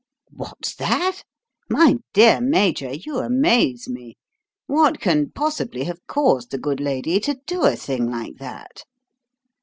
[0.31, 1.21] "What's that?
[1.69, 4.17] My dear Major, you amaze me!
[4.65, 8.83] What can possibly have caused the good lady to do a thing like that?"